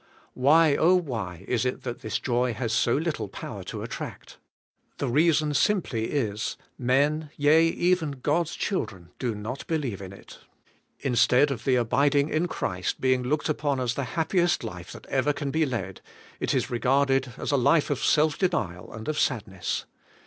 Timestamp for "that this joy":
1.83-2.53